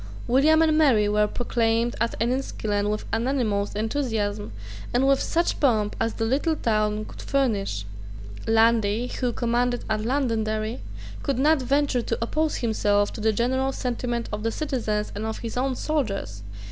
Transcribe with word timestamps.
William 0.25 0.63
and 0.63 0.75
Mary 0.75 1.07
were 1.07 1.27
proclaimed 1.27 1.95
at 2.01 2.19
Enniskillen 2.19 2.89
with 2.89 3.05
unanimous 3.13 3.73
enthusiasm, 3.75 4.51
and 4.95 5.07
with 5.07 5.21
such 5.21 5.59
pomp 5.59 5.95
as 5.99 6.15
the 6.15 6.25
little 6.25 6.55
town 6.55 7.05
could 7.05 7.21
furnish, 7.21 7.85
Lundy, 8.47 9.11
who 9.19 9.31
commanded 9.31 9.85
at 9.91 10.03
Londonderry, 10.03 10.81
could 11.21 11.37
not 11.37 11.61
venture 11.61 12.01
to 12.01 12.17
oppose 12.19 12.55
himself 12.55 13.13
to 13.13 13.21
the 13.21 13.31
general 13.31 13.71
sentiment 13.71 14.27
of 14.33 14.41
the 14.41 14.51
citizens 14.51 15.11
and 15.13 15.23
of 15.23 15.37
his 15.37 15.55
own 15.55 15.75
soldiers. 15.75 16.41